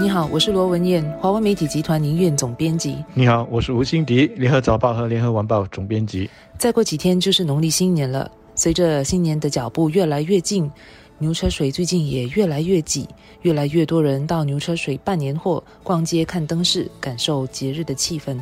[0.00, 2.96] 你好，我是罗文燕，华文媒体集团营运总编辑。
[3.14, 6.28] 你好，我是吴欣迪，联合早报和联合晚报总编辑。
[6.58, 10.70] 再过几天就是农历新年了，随着新年的脚步越来越近，
[11.18, 13.08] 牛车水最近也越来越挤，
[13.42, 18.38] 越来越多人到牛车水办年货、逛街、看灯饰，感受节日的气氛。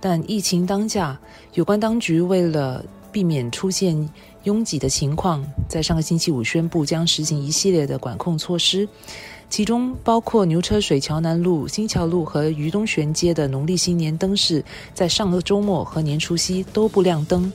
[0.00, 1.18] 但疫情当下，
[1.54, 4.08] 有关当局为了避免出现
[4.44, 8.88] 拥挤的情况，在上个星期五宣布将实行一系列的管控措施。
[9.48, 17.52] 其中包括牛车水桥南路、新桥路和渔东玄街的农历新年灯饰，在上个周末和年除夕都不亮灯。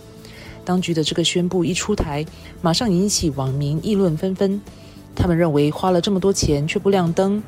[0.66, 2.26] 当局的这个宣布一出台，
[2.62, 4.60] 马上引起网民议论纷纷。
[5.16, 7.42] 他们认为花了这么多钱却不亮灯，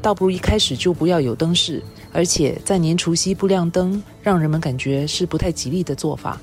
[0.00, 1.80] 倒不如一开始就不要有灯饰，
[2.12, 6.40] 而且在年除夕不亮灯，让人们感觉是不太吉利的做法。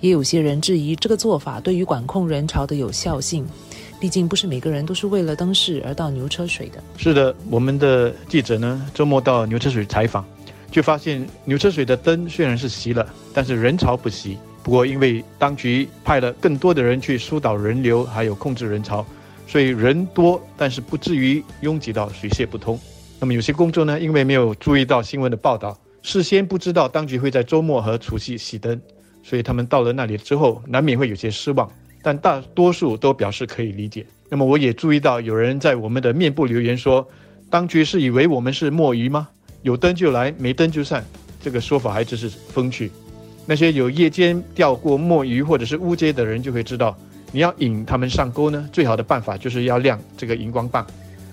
[0.00, 3.46] 也有些人质疑这个做法对于管控人潮的有效性。
[3.98, 6.82] 毕竟不是每个人都是为了灯饰而到牛车水的。
[6.98, 10.22] 是的，我们的记者呢，周末到牛车水采访，
[10.70, 14.36] 就发现牛车水的灯虽然是熄了，但是人潮不熄。
[14.62, 19.06] 不过因为当局派了更多的人去疏导人流，还有控制人潮，
[19.46, 22.78] 所以人多，但是不至于拥挤到水泄不通。
[23.18, 28.78] 那么有些公众呢，因为没有注意到新闻的报道，事先不知道当局会在周末和除夕熄灯，
[29.28, 31.68] 所以他们到了那里之后，难免会有些失望。
[32.00, 34.06] 但大多数都表示可以理解。
[34.28, 37.04] 那么我也注意到有人在我们的面部留言说
[37.50, 39.26] ：“当局是以为我们是墨鱼吗？
[39.62, 41.04] 有灯就来，没灯就散。”
[41.42, 42.92] 这个说法还真是风趣。
[43.44, 46.96] 那些有夜间钓过墨鱼或者是乌街的人就会知道，
[47.32, 50.86] 你要引他们上钩呢，最好的办法就是要亮这个荧光棒。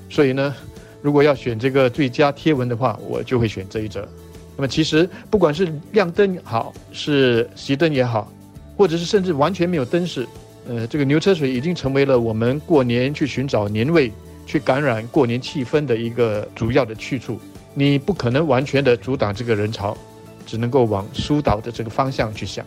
[0.09, 0.55] 所以呢，
[1.03, 4.07] 如果要选这个最佳贴文的话，我就会选这一则。
[4.55, 8.31] 那么其实不管是亮灯好，是熄灯也好，
[8.77, 10.27] 或者是甚至完全没有灯饰。
[10.67, 14.11] 呃，这个牛车水已经成为了我们过年去寻找年味、
[14.45, 17.39] 去感染过年气氛的一个主要的去处。
[17.73, 19.97] 你不可能完全的阻挡这个人潮，
[20.45, 22.65] 只能够往疏导的这个方向去想。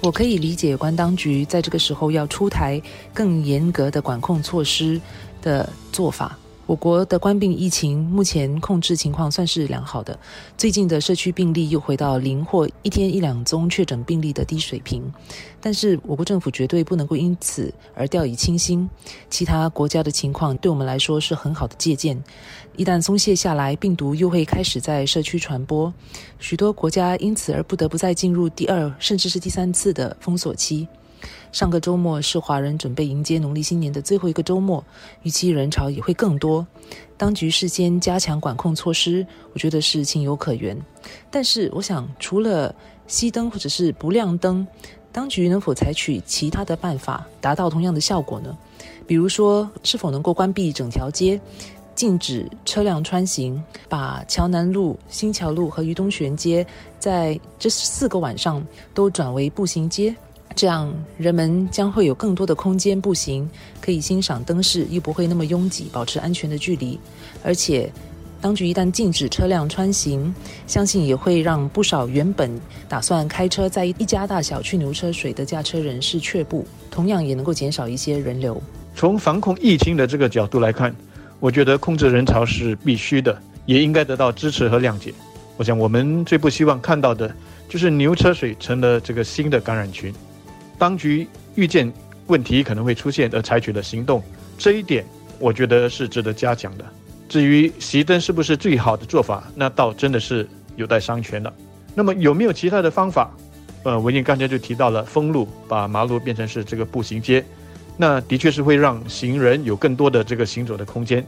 [0.00, 2.80] 我可以理解有关当局在这个时候要出台
[3.14, 5.00] 更严格的管控措施
[5.42, 6.36] 的做法。
[6.72, 10.18] 我国的冠病疫情目前控制情况算是良好的，
[10.56, 15.12] 最近的社区病例又回到零或一天一两宗确诊病例的低水平。
[15.60, 18.88] 但是我国政府绝对不能够因此而掉以轻心，
[19.28, 22.18] 其他国家的情况对我们来说是很好的借鉴。
[22.78, 25.92] 一旦松懈下来，病毒又会开始在社区传播，
[26.38, 30.88] 许多国家因此而不得不再进入第二甚至是第三次的封锁期。
[31.50, 34.84] 上个周末是华人准备迎接农历新年的最后一个周末，
[35.22, 36.66] 预期人潮也会更多。
[37.16, 40.76] 当局事先加强管控措施，我觉得是情有可原。
[41.30, 42.74] 但是，我想除了
[43.06, 44.66] 熄灯或者是不亮灯，
[45.12, 48.56] 当局能否采取其他的办法达到同样的效果呢？
[49.06, 51.38] 比如说，是否能够关闭整条街，
[51.94, 56.66] 禁止车辆穿行，把桥南路、新桥路和渔东玄街
[56.98, 60.14] 在这四个晚上都转为步行街？
[60.54, 63.48] 这样，人们将会有更多的空间步行，
[63.80, 66.98] 可以欣赏灯饰，又不会那么拥挤，保持安全的距离。
[67.42, 67.90] 而且，
[68.40, 70.34] 当局一旦禁止车辆穿行，
[70.66, 72.50] 相信也会让不少原本
[72.88, 78.60] 打算开车在一家大小去牛车水的驾车人士却步，同样也能够减少一些人流。
[78.94, 80.94] 从防控疫情的这个角度来看，
[81.40, 85.14] 我觉得控制人潮是必须的，也应该得到支持和谅解。
[85.56, 87.32] 我想，我们最不希望看到的
[87.68, 90.12] 就是牛车水成了这个新的感染群。
[90.78, 91.92] 当局预见
[92.26, 94.22] 问题可能会出现而采取了行动，
[94.58, 95.04] 这一点
[95.38, 96.84] 我觉得是值得嘉奖的。
[97.28, 100.46] 至于熄灯是不是最好的做法，那倒真的是
[100.76, 101.52] 有待商榷了。
[101.94, 103.30] 那么有没有其他的方法？
[103.84, 107.44] 呃，文英刚才就提到了封路，把马路变成是这个步行街，
[107.96, 111.26] 那的确是会让行人有更多的这个行走的空间。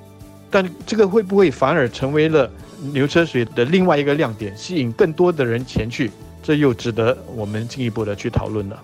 [0.51, 2.49] 但这个会不会反而成为了
[2.93, 6.11] 牛车水的另外一个亮点，吸引更多的人前去？
[6.43, 8.81] 这又值得我们进一步的去讨论了。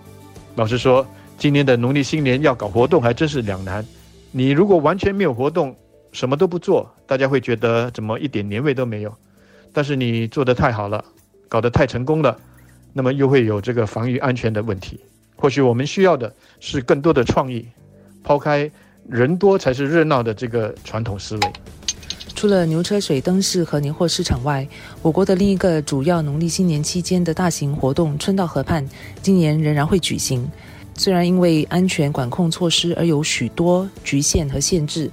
[0.57, 1.07] 老实说，
[1.39, 3.85] 今年的农历新年要搞活动还真是两难。
[4.33, 5.75] 你如果完全没有活动，
[6.13, 9.15] 什么都不做，大家会觉得怎么一点年味都没有。
[9.73, 11.05] 但是你做得太好了，
[11.49, 12.37] 搞得太成功了，
[12.93, 15.01] 那么又会有这个防御安全的问题。
[15.37, 17.67] 或许我们需要的是更多的创意，
[18.23, 18.71] 抛开
[19.09, 21.53] 人多才是热闹的这个传统思维。
[22.41, 24.67] 除了牛车水灯饰和年货市场外，
[25.03, 28.83] 我国的另一个主要农历新年期间的大型活动——春到河畔，
[29.21, 30.51] 今年仍然会举行。
[30.97, 35.11] 虽然因为安全管控措施而有许多局限和限制，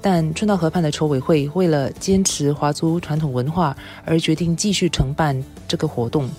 [0.00, 5.38] 但春到河畔的筹委会为了坚持华族传统文化而决定继续承办
[5.68, 6.30] 这个活动。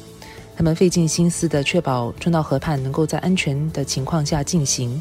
[0.55, 4.99] 他们费尽心思地确保春到河畔能够在安全的情况下进行。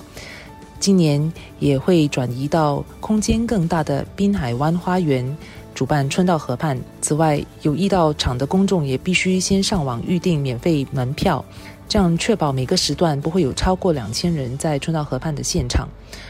[0.80, 5.36] 今年也会转移到空间更大的滨海湾花园，
[5.74, 6.80] 主办春到河畔。
[7.02, 11.44] 此外，有意到场的公众也必须先上网预订免费门票，
[11.86, 15.86] 这样确保每个时段不会有超过两千人在春到河畔的现场。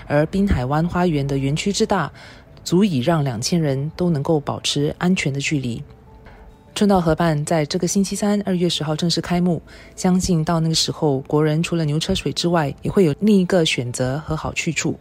[0.09, 2.11] 而滨海湾花园的园区之大，
[2.65, 5.81] 足以让两千人都能够保持安全的距离。
[6.81, 9.61] 春到河畔在这个星期三，二月十号正式开幕。
[9.95, 14.99] 相信到那个时候，国人除了牛车水之外，也会有另一个选择和好去处。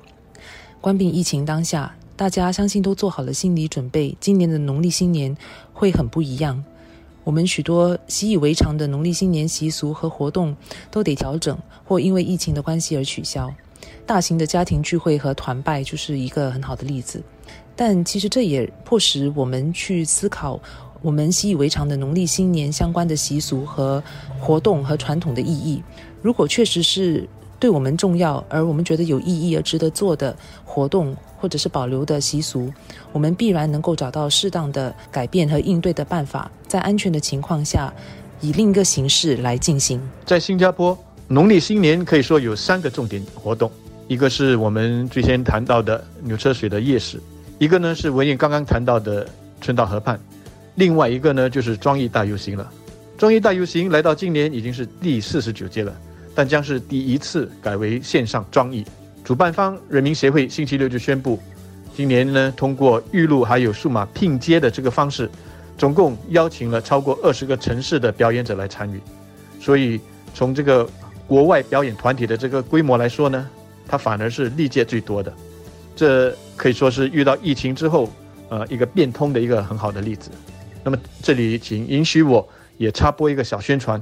[0.81, 4.13] 关闭疫情当下，大家相信都做好了心理准备。
[4.19, 5.33] 今年的农历新年
[5.71, 6.61] 会很不一样。
[7.23, 10.53] 我们许多习以为常的农历新年习俗和活动
[10.91, 13.49] 都得调整，或因为疫情的关系而取消。
[14.05, 17.23] 大型的家庭聚会和团拜就是一个很好的例子。
[17.73, 20.59] 但其实这也迫使我们去思考。
[21.01, 24.03] 我们习以为常的农历新年相关的习俗和
[24.39, 25.81] 活动和传统的意义，
[26.21, 27.27] 如果确实是
[27.59, 30.35] 对我们重要，而我们觉得有意义而值得做的
[30.65, 32.71] 活动，或者是保留的习俗，
[33.11, 37.93] 我们必然能够找到适当的改变和应对的办法，在安全的情况下，
[38.41, 40.01] 以另一个形式来进行。
[40.25, 40.97] 在新加坡，
[41.27, 43.71] 农历新年可以说有三个重点活动，
[44.07, 47.21] 一个是我们最先谈到的牛车水的夜市，
[47.57, 49.27] 一个呢是文燕刚刚谈到的
[49.61, 50.19] 春到河畔。
[50.75, 52.71] 另外一个呢，就是庄艺大游行了。
[53.17, 55.93] 庄艺大游行来到今年已经是第四十九届了，
[56.33, 58.85] 但将是第一次改为线上庄艺。
[59.23, 61.37] 主办方人民协会星期六就宣布，
[61.95, 65.29] 今年呢通过预录还有数码拼接的这个方式，
[65.77, 69.01] 总共邀请了超过二十个城市的表演者来参与。
[69.59, 69.99] 所以
[70.33, 70.89] 从这个
[71.27, 73.47] 国外表演团体的这个规模来说呢，
[73.85, 75.31] 它反而是历届最多的。
[75.93, 78.09] 这可以说是遇到疫情之后，
[78.47, 80.31] 呃，一个变通的一个很好的例子。
[80.83, 82.47] 那么这里，请允许我
[82.77, 84.01] 也插播一个小宣传。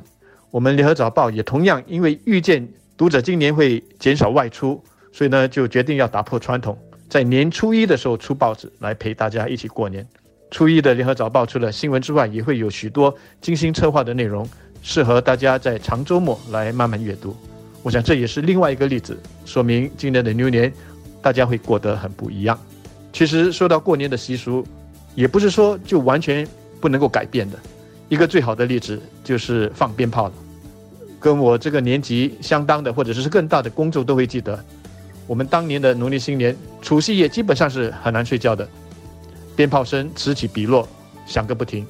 [0.50, 2.65] 我们联合早报也同样因为预见
[2.95, 4.81] 读者今年会减少外出，
[5.12, 6.77] 所以呢就决定要打破传统，
[7.09, 10.07] 在年初一的时候出报纸来陪大家一起过年。
[10.50, 14.47] 初一的联合早报除了新闻之外，也会有许多精心策划的内容，
[14.81, 17.35] 适合大家在长周末来慢慢阅读。
[17.83, 20.71] 我想这也是另外一个例子，说明今年的牛年
[21.21, 22.57] 大家会过得很不一样。
[23.12, 24.65] 其实说到过年的习俗，
[25.13, 26.47] 也不是说就完全。
[26.79, 27.57] 不能够改变的
[28.09, 30.33] 一个最好的例子就是放鞭炮了。
[31.19, 34.63] 跟我这个年纪相当的，或者是更大的公众都会记得，
[35.25, 38.68] 我们当年的农历新年除夕夜基本上是很难睡觉的，
[39.56, 40.88] 鞭炮声此起彼落，
[41.25, 41.85] 响个不停。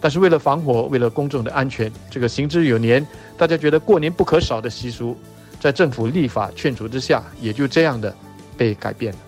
[0.00, 3.06] 但是为了防火，为了公众的安全，这个行之有年，
[3.38, 5.16] 大家觉得过年不可少的习俗，
[5.60, 8.14] 在政府立法劝阻之下，也就这样的
[8.58, 9.18] 被改变了。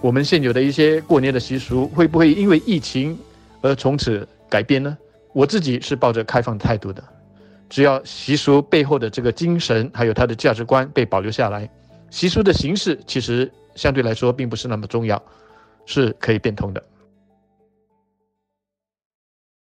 [0.00, 3.16] 我们现有的一些过年的习俗，会不会因为疫情？
[3.62, 4.96] 而从此改变呢？
[5.32, 7.02] 我自己是抱着开放态度的，
[7.70, 11.66] 只要习俗背后的这个精神，还有它的价值观被保留下来，
[12.10, 15.22] 习俗的形式其实相对来说并不是那么重要，
[15.86, 16.84] 是可以变通的。